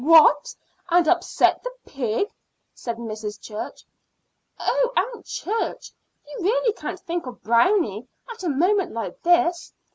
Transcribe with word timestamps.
"What! 0.03 0.55
and 0.89 1.07
upset 1.07 1.61
the 1.61 1.71
pig?" 1.85 2.27
said 2.73 2.97
Mrs. 2.97 3.39
Church. 3.39 3.83
"Oh, 4.59 4.91
Aunt 4.97 5.27
Church, 5.27 5.91
you 6.27 6.37
really 6.41 6.73
can't 6.73 6.99
think 6.99 7.27
of 7.27 7.43
Brownie 7.43 8.07
at 8.31 8.43
a 8.43 8.49
moment 8.49 8.93
like 8.93 9.21
this! 9.21 9.71